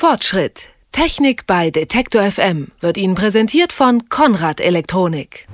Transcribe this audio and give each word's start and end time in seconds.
Fortschritt. 0.00 0.68
Technik 0.92 1.46
bei 1.46 1.70
Detektor 1.70 2.22
FM 2.22 2.68
wird 2.80 2.96
Ihnen 2.96 3.14
präsentiert 3.14 3.70
von 3.70 4.08
Konrad 4.08 4.58
Elektronik. 4.58 5.46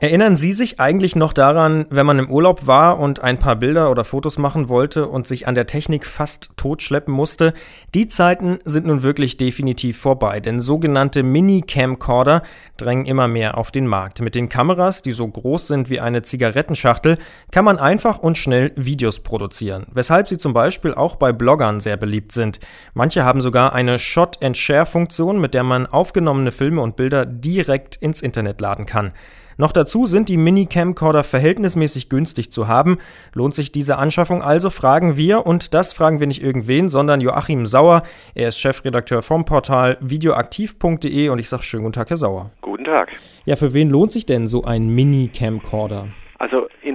Erinnern 0.00 0.36
Sie 0.36 0.52
sich 0.52 0.80
eigentlich 0.80 1.14
noch 1.14 1.32
daran, 1.32 1.86
wenn 1.88 2.04
man 2.04 2.18
im 2.18 2.30
Urlaub 2.30 2.66
war 2.66 2.98
und 2.98 3.20
ein 3.20 3.38
paar 3.38 3.56
Bilder 3.56 3.90
oder 3.90 4.04
Fotos 4.04 4.38
machen 4.38 4.68
wollte 4.68 5.06
und 5.06 5.26
sich 5.26 5.46
an 5.46 5.54
der 5.54 5.66
Technik 5.66 6.04
fast 6.04 6.50
totschleppen 6.56 7.14
musste? 7.14 7.52
Die 7.94 8.08
Zeiten 8.08 8.58
sind 8.64 8.86
nun 8.86 9.02
wirklich 9.02 9.36
definitiv 9.36 9.98
vorbei, 9.98 10.40
denn 10.40 10.60
sogenannte 10.60 11.22
Mini-Camcorder 11.22 12.42
drängen 12.76 13.06
immer 13.06 13.28
mehr 13.28 13.56
auf 13.56 13.70
den 13.70 13.86
Markt. 13.86 14.20
Mit 14.20 14.34
den 14.34 14.48
Kameras, 14.48 15.00
die 15.00 15.12
so 15.12 15.28
groß 15.28 15.68
sind 15.68 15.88
wie 15.88 16.00
eine 16.00 16.22
Zigarettenschachtel, 16.22 17.16
kann 17.52 17.64
man 17.64 17.78
einfach 17.78 18.18
und 18.18 18.36
schnell 18.36 18.72
Videos 18.76 19.20
produzieren, 19.20 19.86
weshalb 19.92 20.26
sie 20.28 20.38
zum 20.38 20.52
Beispiel 20.52 20.92
auch 20.92 21.16
bei 21.16 21.32
Bloggern 21.32 21.78
sehr 21.80 21.96
beliebt 21.96 22.32
sind. 22.32 22.58
Manche 22.94 23.24
haben 23.24 23.40
sogar 23.40 23.72
eine 23.72 24.00
Shot-and-Share-Funktion, 24.00 25.40
mit 25.40 25.54
der 25.54 25.62
man 25.62 25.86
aufgenommene 25.86 26.50
Filme 26.50 26.82
und 26.82 26.96
Bilder 26.96 27.24
direkt 27.24 27.96
ins 27.96 28.22
Internet 28.22 28.60
laden 28.60 28.86
kann. 28.86 29.12
Noch 29.56 29.72
dazu 29.72 30.06
sind 30.06 30.28
die 30.28 30.36
Mini-Camcorder 30.36 31.24
verhältnismäßig 31.24 32.08
günstig 32.08 32.50
zu 32.50 32.68
haben. 32.68 32.98
Lohnt 33.32 33.54
sich 33.54 33.72
diese 33.72 33.98
Anschaffung 33.98 34.42
also, 34.42 34.70
fragen 34.70 35.16
wir, 35.16 35.46
und 35.46 35.74
das 35.74 35.92
fragen 35.92 36.20
wir 36.20 36.26
nicht 36.26 36.42
irgendwen, 36.42 36.88
sondern 36.88 37.20
Joachim 37.20 37.66
Sauer. 37.66 38.02
Er 38.34 38.48
ist 38.48 38.58
Chefredakteur 38.58 39.22
vom 39.22 39.44
Portal 39.44 39.96
videoaktiv.de 40.00 41.28
und 41.28 41.38
ich 41.38 41.48
sage 41.48 41.62
schönen 41.62 41.84
guten 41.84 41.94
Tag, 41.94 42.10
Herr 42.10 42.16
Sauer. 42.16 42.50
Guten 42.60 42.84
Tag. 42.84 43.16
Ja, 43.44 43.56
für 43.56 43.74
wen 43.74 43.90
lohnt 43.90 44.12
sich 44.12 44.26
denn 44.26 44.46
so 44.46 44.64
ein 44.64 44.88
Mini-Camcorder? 44.88 46.08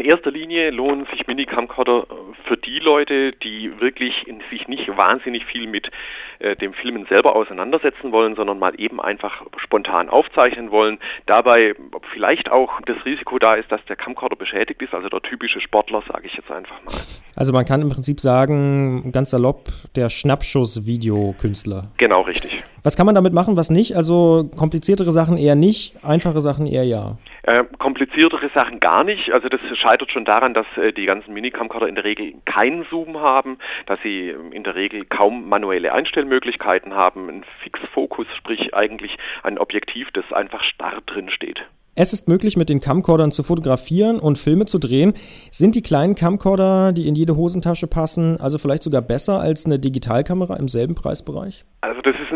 In 0.10 0.16
erster 0.16 0.32
Linie 0.32 0.72
lohnen 0.72 1.06
sich 1.12 1.28
Mini-Camcorder 1.28 2.08
für 2.48 2.58
die 2.58 2.80
Leute, 2.80 3.32
die 3.32 3.80
wirklich 3.80 4.28
in 4.28 4.42
sich 4.50 4.68
nicht 4.68 4.98
wahnsinnig 4.98 5.46
viel 5.46 5.68
mit 5.68 5.92
äh, 6.40 6.56
dem 6.56 6.74
Filmen 6.74 7.06
selber 7.06 7.36
auseinandersetzen 7.36 8.12
wollen, 8.12 8.36
sondern 8.36 8.58
mal 8.58 8.74
eben 8.80 9.00
einfach 9.00 9.44
spontan 9.58 10.10
aufzeichnen 10.10 10.72
wollen. 10.72 10.98
Dabei 11.28 11.76
vielleicht 12.12 12.52
auch 12.52 12.82
das 12.88 12.98
Risiko 13.06 13.38
da 13.38 13.54
ist, 13.54 13.72
dass 13.72 13.86
der 13.86 13.98
Camcorder 13.98 14.36
beschädigt 14.36 14.82
ist, 14.82 14.96
also 14.96 15.10
der 15.10 15.22
typische 15.22 15.62
Sportler, 15.62 16.02
sage 16.12 16.26
ich 16.26 16.34
jetzt 16.34 16.50
einfach 16.50 16.84
mal. 16.84 16.96
Also 17.36 17.54
man 17.54 17.66
kann 17.66 17.84
im 17.84 17.90
Prinzip 17.90 18.20
sagen, 18.20 19.12
ganz 19.12 19.30
salopp, 19.30 19.70
der 19.96 20.10
Schnappschuss-Videokünstler. 20.10 21.92
Genau, 21.98 22.22
richtig. 22.22 22.64
Was 22.82 22.98
kann 22.98 23.06
man 23.06 23.14
damit 23.14 23.34
machen, 23.34 23.58
was 23.58 23.70
nicht? 23.70 23.96
Also 23.96 24.50
kompliziertere 24.56 25.12
Sachen 25.12 25.38
eher 25.38 25.54
nicht, 25.54 26.04
einfache 26.04 26.42
Sachen 26.42 26.66
eher 26.66 26.84
ja. 26.84 27.20
Äh, 27.50 27.64
kompliziertere 27.80 28.52
Sachen 28.54 28.80
gar 28.80 29.04
nicht. 29.04 29.32
Also 29.32 29.50
das 29.50 29.60
scheitert 29.76 30.12
schon 30.12 30.24
daran, 30.24 30.54
dass 30.54 30.68
äh, 30.78 30.94
die 30.94 31.08
ganzen 31.08 31.34
Minicamcorder 31.34 31.88
in 31.88 31.96
der 31.96 32.04
Regel 32.04 32.36
keinen 32.46 32.86
Zoom 32.92 33.22
haben, 33.22 33.58
dass 33.88 34.00
sie 34.04 34.30
ähm, 34.30 34.52
in 34.52 34.64
der 34.64 34.76
Regel 34.76 35.04
kaum 35.06 35.50
manuelle 35.50 35.92
Einstellmöglichkeiten 35.92 36.94
haben, 36.94 37.28
einen 37.28 37.46
Fixfokus, 37.64 38.28
sprich 38.38 38.76
eigentlich 38.76 39.18
ein 39.42 39.58
Objektiv, 39.58 40.10
das 40.14 40.32
einfach 40.32 40.62
starr 40.62 41.02
drin 41.08 41.32
steht. 41.32 41.66
Es 41.96 42.14
ist 42.14 42.28
möglich, 42.28 42.56
mit 42.56 42.70
den 42.70 42.82
Camcordern 42.82 43.32
zu 43.32 43.42
fotografieren 43.42 44.20
und 44.20 44.38
Filme 44.38 44.66
zu 44.66 44.78
drehen. 44.78 45.14
Sind 45.50 45.74
die 45.74 45.82
kleinen 45.82 46.14
Camcorder, 46.14 46.94
die 46.94 47.08
in 47.08 47.16
jede 47.16 47.36
Hosentasche 47.36 47.88
passen, 47.88 48.40
also 48.40 48.60
vielleicht 48.60 48.84
sogar 48.84 49.02
besser 49.02 49.40
als 49.40 49.66
eine 49.66 49.80
Digitalkamera 49.80 50.56
im 50.58 50.68
selben 50.68 50.94
Preisbereich? 50.94 51.66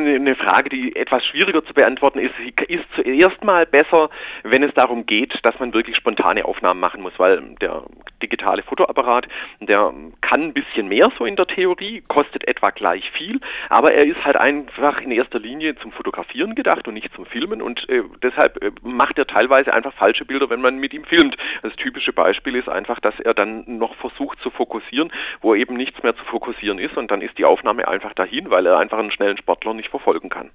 Eine 0.04 0.36
Frage, 0.36 0.70
die 0.70 0.96
etwas 0.96 1.26
schwieriger 1.26 1.64
zu 1.64 1.74
beantworten 1.74 2.20
ist. 2.20 2.34
Sie 2.38 2.54
ist 2.68 2.84
zuerst 2.96 3.44
mal 3.44 3.66
besser, 3.66 4.10
wenn 4.44 4.64
es 4.64 4.74
darum 4.74 5.06
geht, 5.06 5.34
dass 5.44 5.58
man 5.60 5.74
wirklich 5.74 5.96
spontane 5.96 6.46
Aufnahmen 6.46 6.80
machen 6.80 7.02
muss, 7.02 7.14
weil 7.18 7.42
der 7.62 7.84
digitale 8.22 8.64
Fotoapparat, 8.64 9.28
der 9.60 9.94
kann 10.22 10.42
ein 10.42 10.54
bisschen 10.54 10.88
mehr 10.88 11.12
so 11.18 11.26
in 11.26 11.36
der 11.36 11.46
Theorie, 11.46 12.02
kostet 12.08 12.48
etwa 12.48 12.72
gleich 12.72 13.12
viel, 13.12 13.40
aber 13.70 13.94
er 13.94 14.06
ist 14.06 14.24
halt 14.26 14.38
einfach 14.38 15.02
in 15.02 15.12
erster 15.12 15.40
Linie 15.40 15.76
zum 15.76 15.92
Fotografieren 15.92 16.56
gedacht 16.56 16.88
und 16.88 16.96
nicht 16.96 17.14
zum 17.14 17.26
Filmen 17.26 17.62
und 17.62 17.88
äh, 17.90 18.04
deshalb 18.22 18.64
äh, 18.64 18.72
macht 18.82 19.18
er 19.18 19.28
teilweise 19.28 19.74
einfach 19.74 19.94
falsche 19.94 20.26
Bilder, 20.26 20.50
wenn 20.50 20.62
man 20.62 20.78
mit 20.78 20.94
ihm 20.94 21.04
filmt. 21.04 21.38
Das 21.62 21.74
typische 21.74 22.14
Beispiel 22.14 22.56
ist 22.56 22.70
einfach, 22.70 23.00
dass 23.00 23.20
er 23.20 23.34
dann 23.34 23.64
noch 23.68 23.96
versucht 23.96 24.40
zu 24.40 24.50
fokussieren, 24.50 25.12
wo 25.42 25.54
eben 25.56 25.76
nichts 25.76 26.02
mehr 26.02 26.16
zu 26.16 26.24
fokussieren 26.26 26.80
ist 26.80 26.98
und 26.98 27.12
dann 27.12 27.22
ist 27.22 27.38
die 27.38 27.46
Aufnahme 27.46 27.88
einfach 27.88 28.14
dahin, 28.14 28.50
weil 28.50 28.66
er 28.66 28.80
einfach 28.80 29.00
einen 29.00 29.12
schnellen 29.12 29.38
Sportler 29.38 29.74
nicht 29.74 29.90
verfolgen 29.94 30.30
kann. 30.30 30.50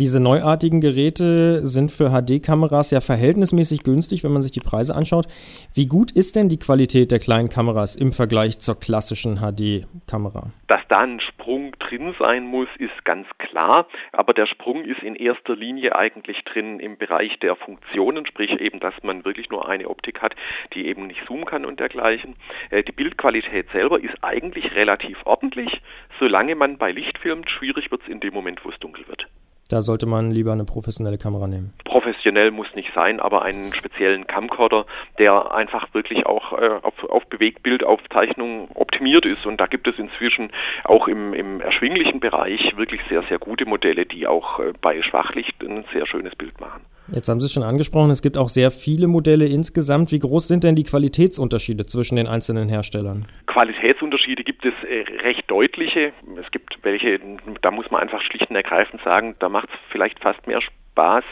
Diese 0.00 0.18
neuartigen 0.18 0.80
Geräte 0.80 1.64
sind 1.64 1.92
für 1.92 2.10
HD-Kameras 2.10 2.90
ja 2.90 3.00
verhältnismäßig 3.00 3.84
günstig, 3.84 4.24
wenn 4.24 4.32
man 4.32 4.42
sich 4.42 4.50
die 4.50 4.58
Preise 4.58 4.96
anschaut. 4.96 5.26
Wie 5.72 5.86
gut 5.86 6.10
ist 6.10 6.34
denn 6.34 6.48
die 6.48 6.58
Qualität 6.58 7.12
der 7.12 7.20
kleinen 7.20 7.48
Kameras 7.48 7.94
im 7.94 8.12
Vergleich 8.12 8.58
zur 8.58 8.80
klassischen 8.80 9.36
HD-Kamera? 9.36 10.50
Dass 10.66 10.80
da 10.88 11.02
ein 11.02 11.20
Sprung 11.20 11.78
drin 11.78 12.12
sein 12.18 12.44
muss, 12.44 12.66
ist 12.78 13.04
ganz 13.04 13.28
klar. 13.38 13.86
Aber 14.10 14.34
der 14.34 14.46
Sprung 14.46 14.84
ist 14.84 15.00
in 15.00 15.14
erster 15.14 15.54
Linie 15.54 15.94
eigentlich 15.94 16.42
drin 16.42 16.80
im 16.80 16.98
Bereich 16.98 17.38
der 17.38 17.54
Funktionen, 17.54 18.26
sprich 18.26 18.58
eben, 18.60 18.80
dass 18.80 18.94
man 19.04 19.24
wirklich 19.24 19.50
nur 19.50 19.68
eine 19.68 19.88
Optik 19.88 20.22
hat, 20.22 20.34
die 20.72 20.86
eben 20.86 21.06
nicht 21.06 21.24
zoomen 21.24 21.44
kann 21.44 21.64
und 21.64 21.78
dergleichen. 21.78 22.34
Äh, 22.70 22.82
die 22.82 22.90
Bildqualität 22.90 23.70
selber 23.70 24.02
ist 24.02 24.16
eigentlich 24.22 24.74
relativ 24.74 25.18
ordentlich. 25.24 25.82
Solange 26.18 26.56
man 26.56 26.78
bei 26.78 26.90
Licht 26.90 27.18
filmt, 27.18 27.48
schwierig 27.48 27.92
wird 27.92 28.02
es 28.02 28.08
in 28.08 28.18
dem 28.18 28.34
Moment, 28.34 28.64
wo 28.64 28.70
es 28.70 28.78
dunkel 28.84 29.08
wird. 29.08 29.26
Da 29.68 29.80
sollte 29.80 30.04
man 30.06 30.30
lieber 30.30 30.52
eine 30.52 30.64
professionelle 30.64 31.16
Kamera 31.16 31.46
nehmen. 31.46 31.72
Professionell 31.84 32.50
muss 32.50 32.66
nicht 32.74 32.92
sein, 32.94 33.18
aber 33.18 33.42
einen 33.42 33.72
speziellen 33.72 34.26
Camcorder, 34.26 34.84
der 35.18 35.54
einfach 35.54 35.92
wirklich 35.94 36.26
auch 36.26 36.52
äh, 36.52 36.80
auf, 36.82 37.02
auf 37.08 37.26
Bewegtbildaufzeichnung 37.26 38.68
optimiert 38.74 39.24
ist. 39.24 39.46
Und 39.46 39.58
da 39.58 39.66
gibt 39.66 39.88
es 39.88 39.98
inzwischen 39.98 40.50
auch 40.84 41.08
im, 41.08 41.32
im 41.32 41.62
erschwinglichen 41.62 42.20
Bereich 42.20 42.76
wirklich 42.76 43.00
sehr, 43.08 43.22
sehr 43.22 43.38
gute 43.38 43.64
Modelle, 43.64 44.04
die 44.04 44.26
auch 44.26 44.60
äh, 44.60 44.74
bei 44.80 45.00
Schwachlicht 45.00 45.62
ein 45.64 45.84
sehr 45.94 46.06
schönes 46.06 46.36
Bild 46.36 46.60
machen. 46.60 46.82
Jetzt 47.12 47.28
haben 47.28 47.40
Sie 47.40 47.46
es 47.46 47.52
schon 47.52 47.62
angesprochen, 47.62 48.10
es 48.10 48.22
gibt 48.22 48.38
auch 48.38 48.48
sehr 48.48 48.70
viele 48.70 49.08
Modelle 49.08 49.46
insgesamt. 49.46 50.10
Wie 50.10 50.18
groß 50.18 50.48
sind 50.48 50.64
denn 50.64 50.74
die 50.74 50.84
Qualitätsunterschiede 50.84 51.86
zwischen 51.86 52.16
den 52.16 52.26
einzelnen 52.26 52.68
Herstellern? 52.68 53.26
Qualitätsunterschiede 53.46 54.42
gibt 54.42 54.64
es 54.64 54.72
äh, 54.88 55.04
recht 55.22 55.50
deutliche. 55.50 56.12
Es 56.42 56.50
gibt 56.50 56.78
welche, 56.82 57.20
da 57.60 57.70
muss 57.70 57.90
man 57.90 58.02
einfach 58.02 58.22
schlicht 58.22 58.48
und 58.48 58.56
ergreifend 58.56 59.02
sagen, 59.02 59.36
da 59.38 59.48
macht 59.48 59.68
es 59.68 59.78
vielleicht 59.90 60.20
fast 60.20 60.46
mehr 60.46 60.60
Spaß 60.60 60.83
Spaß, 60.94 61.24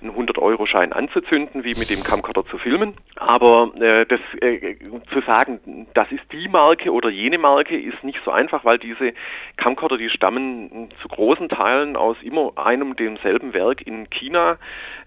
einen 0.00 0.10
100-Euro-Schein 0.10 0.92
anzuzünden, 0.92 1.62
wie 1.62 1.74
mit 1.74 1.88
dem 1.88 2.02
Camcorder 2.02 2.44
zu 2.46 2.58
filmen. 2.58 2.94
Aber 3.16 3.70
äh, 3.80 4.04
das 4.06 4.20
äh, 4.40 4.76
zu 5.12 5.20
sagen, 5.24 5.86
das 5.94 6.10
ist 6.10 6.24
die 6.32 6.48
Marke 6.48 6.92
oder 6.92 7.10
jene 7.10 7.38
Marke, 7.38 7.80
ist 7.80 8.02
nicht 8.02 8.18
so 8.24 8.32
einfach, 8.32 8.64
weil 8.64 8.78
diese 8.78 9.12
Camcorder, 9.56 9.98
die 9.98 10.10
stammen 10.10 10.90
zu 11.00 11.08
großen 11.08 11.48
Teilen 11.48 11.96
aus 11.96 12.16
immer 12.22 12.52
einem 12.56 12.96
demselben 12.96 13.54
Werk 13.54 13.86
in 13.86 14.10
China 14.10 14.58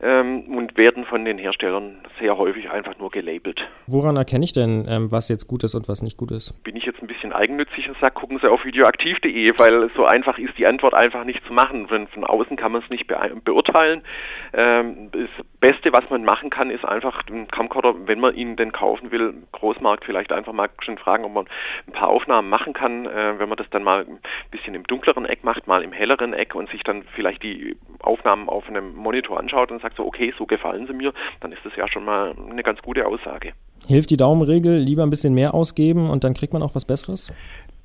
ähm, 0.01 0.43
und 0.55 0.77
werden 0.77 1.03
von 1.03 1.25
den 1.25 1.37
Herstellern 1.37 1.97
sehr 2.19 2.37
häufig 2.37 2.69
einfach 2.69 2.97
nur 2.97 3.11
gelabelt. 3.11 3.67
Woran 3.87 4.15
erkenne 4.15 4.45
ich 4.45 4.53
denn, 4.53 4.85
ähm, 4.89 5.11
was 5.11 5.27
jetzt 5.27 5.47
gut 5.47 5.65
ist 5.65 5.75
und 5.75 5.89
was 5.89 6.01
nicht 6.01 6.17
gut 6.17 6.31
ist? 6.31 6.63
Bin 6.63 6.77
ich 6.77 6.85
jetzt 6.85 7.01
ein 7.01 7.07
bisschen 7.07 7.16
eigennützig 7.33 7.89
und 7.89 7.97
sage, 7.99 8.13
gucken 8.13 8.39
Sie 8.41 8.49
auf 8.49 8.65
videoaktiv.de, 8.65 9.53
weil 9.57 9.89
so 9.95 10.05
einfach 10.05 10.37
ist 10.37 10.57
die 10.57 10.67
Antwort 10.67 10.93
einfach 10.93 11.23
nicht 11.23 11.45
zu 11.45 11.53
machen. 11.53 11.87
Von, 11.87 12.07
von 12.07 12.23
außen 12.23 12.57
kann 12.57 12.71
man 12.71 12.81
es 12.81 12.89
nicht 12.89 13.07
be 13.07 13.17
beurteilen. 13.43 14.03
Ähm, 14.53 15.09
das 15.11 15.29
Beste, 15.59 15.91
was 15.93 16.09
man 16.09 16.23
machen 16.23 16.49
kann, 16.49 16.69
ist 16.69 16.85
einfach 16.85 17.23
den 17.23 17.47
Camcorder, 17.47 17.95
wenn 18.05 18.19
man 18.19 18.35
ihn 18.35 18.55
denn 18.55 18.71
kaufen 18.71 19.11
will, 19.11 19.33
Großmarkt 19.51 20.05
vielleicht 20.05 20.31
einfach 20.31 20.53
mal 20.53 20.69
schon 20.81 20.97
fragen, 20.97 21.25
ob 21.25 21.33
man 21.33 21.45
ein 21.87 21.93
paar 21.93 22.09
Aufnahmen 22.09 22.49
machen 22.49 22.73
kann, 22.73 23.05
äh, 23.05 23.39
wenn 23.39 23.49
man 23.49 23.57
das 23.57 23.69
dann 23.71 23.83
mal 23.83 24.01
ein 24.01 24.19
bisschen 24.51 24.75
im 24.75 24.83
dunkleren 24.83 25.25
Eck 25.25 25.43
macht, 25.43 25.67
mal 25.67 25.83
im 25.83 25.91
helleren 25.91 26.33
Eck 26.33 26.55
und 26.55 26.69
sich 26.69 26.83
dann 26.83 27.03
vielleicht 27.15 27.43
die 27.43 27.75
Aufnahmen 27.99 28.49
auf 28.49 28.67
einem 28.67 28.95
Monitor 28.95 29.39
anschaut 29.39 29.71
und 29.71 29.81
sagt 29.81 29.97
so, 29.97 30.05
okay, 30.05 30.33
so 30.37 30.45
gefallen 30.45 30.87
sie 30.87 30.93
mir, 30.93 31.13
dann 31.39 31.51
ist 31.51 31.63
das 31.63 31.75
ja 31.75 31.87
schon 31.87 32.05
mal 32.05 32.35
eine 32.49 32.63
ganz 32.63 32.81
gute 32.81 33.05
Aussage. 33.05 33.53
Hilft 33.87 34.09
die 34.09 34.17
Daumenregel, 34.17 34.77
lieber 34.77 35.03
ein 35.03 35.09
bisschen 35.09 35.33
mehr 35.33 35.53
ausgeben 35.53 36.09
und 36.09 36.23
dann 36.23 36.33
kriegt 36.33 36.53
man 36.53 36.61
auch 36.61 36.75
was 36.75 36.85
Besseres? 36.85 37.16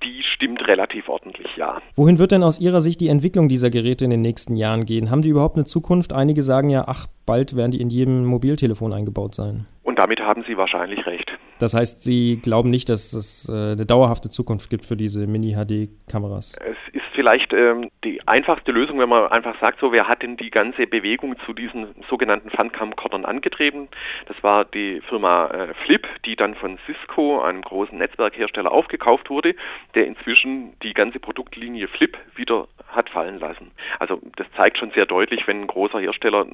Die 0.05 0.23
stimmt 0.23 0.67
relativ 0.67 1.09
ordentlich, 1.09 1.47
ja. 1.57 1.81
Wohin 1.95 2.19
wird 2.19 2.33
denn 2.33 2.43
aus 2.43 2.61
Ihrer 2.61 2.81
Sicht 2.81 3.01
die 3.01 3.09
Entwicklung 3.09 3.49
dieser 3.49 3.71
Geräte 3.71 4.05
in 4.05 4.11
den 4.11 4.21
nächsten 4.21 4.57
Jahren 4.57 4.85
gehen? 4.85 5.11
Haben 5.11 5.23
die 5.23 5.29
überhaupt 5.29 5.57
eine 5.57 5.65
Zukunft? 5.65 6.13
Einige 6.13 6.43
sagen 6.43 6.71
ja, 6.71 6.85
ach, 6.87 7.07
bald 7.27 7.57
werden 7.57 7.71
die 7.71 7.81
in 7.81 7.91
jedem 7.91 8.25
Mobiltelefon 8.25 8.93
eingebaut 8.93 9.35
sein. 9.35 9.67
Und 9.83 9.99
damit 9.99 10.21
haben 10.21 10.45
Sie 10.47 10.57
wahrscheinlich 10.57 11.07
recht. 11.07 11.31
Das 11.59 11.75
heißt, 11.75 12.03
Sie 12.03 12.41
glauben 12.43 12.71
nicht, 12.71 12.89
dass 12.89 13.13
es 13.13 13.49
äh, 13.49 13.53
eine 13.53 13.87
dauerhafte 13.87 14.29
Zukunft 14.29 14.71
gibt 14.71 14.85
für 14.85 14.97
diese 14.97 15.27
Mini-HD-Kameras? 15.27 16.57
Es 16.59 16.92
ist 16.92 16.92
vielleicht 17.15 17.53
ähm, 17.53 17.91
die 18.05 18.27
einfachste 18.27 18.73
Lösung, 18.73 18.99
wenn 18.99 19.09
man 19.09 19.31
einfach 19.31 19.59
sagt, 19.61 19.81
so, 19.81 19.93
wer 19.93 20.09
hat 20.09 20.23
denn 20.23 20.37
die 20.37 20.51
ganze 20.51 20.87
Bewegung 20.87 21.37
zu 21.45 21.53
diesen 21.53 21.95
sogenannten 22.09 22.51
Funcamcordern 22.51 23.25
angetrieben? 23.25 23.89
Das 24.27 24.43
war 24.43 24.65
die 24.65 25.01
Firma 25.09 25.47
äh, 25.49 25.75
Flip, 25.85 26.07
die 26.25 26.37
dann 26.37 26.55
von 26.55 26.79
Cisco, 26.87 27.41
einem 27.43 27.63
großen 27.63 27.97
Netzwerkhersteller, 27.97 28.73
aufgekauft 28.73 29.31
wurde, 29.31 29.55
der 29.95 30.07
inzwischen 30.07 30.79
die 30.83 30.95
ganze 30.95 31.21
Produktlinie 31.21 31.89
Flip 31.89 32.17
wieder 32.35 32.69
hat 32.93 33.11
fallen 33.11 33.39
lassen. 33.39 33.71
Also 33.99 34.21
das 34.37 34.47
zeigt 34.57 34.79
schon 34.79 34.91
sehr 34.93 35.07
deutlich, 35.07 35.47
wenn 35.47 35.63
ein 35.63 35.67
großer 35.67 36.01
Hersteller 36.01 36.47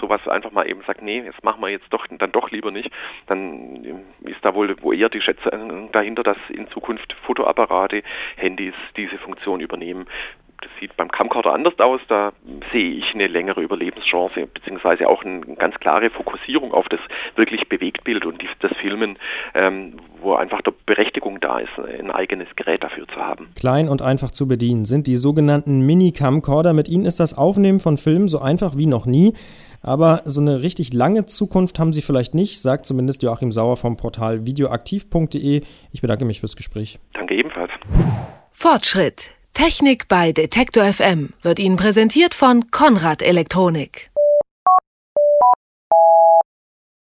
sowas 0.00 0.26
einfach 0.28 0.52
mal 0.52 0.68
eben 0.68 0.82
sagt, 0.86 1.02
nee, 1.02 1.20
jetzt 1.20 1.42
machen 1.42 1.60
wir 1.60 1.68
jetzt 1.68 1.86
doch 1.90 2.06
dann 2.08 2.32
doch 2.32 2.50
lieber 2.50 2.70
nicht, 2.70 2.90
dann 3.26 4.04
ist 4.20 4.42
da 4.42 4.54
wohl 4.54 4.76
wo 4.80 4.92
eher 4.92 5.08
die 5.08 5.20
Schätzung 5.20 5.90
dahinter, 5.92 6.22
dass 6.22 6.38
in 6.48 6.68
Zukunft 6.68 7.14
Fotoapparate, 7.24 8.02
Handys 8.36 8.74
diese 8.96 9.18
Funktion 9.18 9.60
übernehmen 9.60 10.06
Das 10.66 10.80
sieht 10.80 10.96
beim 10.96 11.08
Camcorder 11.08 11.52
anders 11.52 11.78
aus. 11.78 12.00
Da 12.08 12.32
sehe 12.72 12.90
ich 12.90 13.14
eine 13.14 13.28
längere 13.28 13.60
Überlebenschance, 13.60 14.48
beziehungsweise 14.52 15.08
auch 15.08 15.22
eine 15.22 15.40
ganz 15.54 15.76
klare 15.76 16.10
Fokussierung 16.10 16.74
auf 16.74 16.88
das 16.88 16.98
wirklich 17.36 17.68
Bewegtbild 17.68 18.26
und 18.26 18.42
das 18.58 18.72
Filmen, 18.80 19.16
ähm, 19.54 19.94
wo 20.20 20.34
einfach 20.34 20.62
der 20.62 20.74
Berechtigung 20.84 21.38
da 21.38 21.60
ist, 21.60 21.70
ein 21.78 22.10
eigenes 22.10 22.48
Gerät 22.56 22.82
dafür 22.82 23.06
zu 23.06 23.16
haben. 23.16 23.48
Klein 23.54 23.88
und 23.88 24.02
einfach 24.02 24.32
zu 24.32 24.48
bedienen 24.48 24.86
sind 24.86 25.06
die 25.06 25.14
sogenannten 25.16 25.82
Mini-Camcorder. 25.82 26.72
Mit 26.72 26.88
ihnen 26.88 27.04
ist 27.04 27.20
das 27.20 27.38
Aufnehmen 27.38 27.78
von 27.78 27.96
Filmen 27.96 28.26
so 28.26 28.40
einfach 28.40 28.76
wie 28.76 28.86
noch 28.86 29.06
nie. 29.06 29.34
Aber 29.82 30.22
so 30.24 30.40
eine 30.40 30.62
richtig 30.62 30.92
lange 30.92 31.26
Zukunft 31.26 31.78
haben 31.78 31.92
sie 31.92 32.02
vielleicht 32.02 32.34
nicht, 32.34 32.60
sagt 32.60 32.86
zumindest 32.86 33.22
Joachim 33.22 33.52
Sauer 33.52 33.76
vom 33.76 33.96
Portal 33.96 34.44
videoaktiv.de. 34.46 35.62
Ich 35.92 36.00
bedanke 36.00 36.24
mich 36.24 36.40
fürs 36.40 36.56
Gespräch. 36.56 36.98
Danke 37.12 37.36
ebenfalls. 37.36 37.70
Fortschritt. 38.50 39.36
Technik 39.56 40.08
bei 40.08 40.32
Detektor 40.32 40.84
FM 40.84 41.30
wird 41.40 41.58
Ihnen 41.58 41.76
präsentiert 41.76 42.34
von 42.34 42.70
Konrad 42.70 43.22
Elektronik. 43.22 44.10